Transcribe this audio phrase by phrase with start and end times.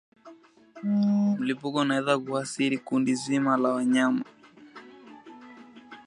[1.39, 4.23] Mlipuko unaweza kuathiri kundi zima la wanyama